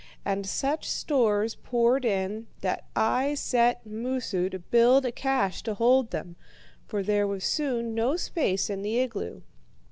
[0.25, 6.09] And such stores poured in that I set Moosu to build a cache to hold
[6.09, 6.37] them,
[6.87, 9.43] for there was soon no space in the igloo.